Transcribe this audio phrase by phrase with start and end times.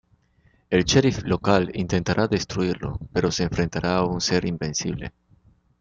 [0.71, 5.13] El sheriff local intentará destruirlo, pero se enfrenta a un ser invencible.